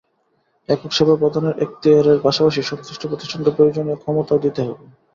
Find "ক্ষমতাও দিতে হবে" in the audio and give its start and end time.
3.99-4.83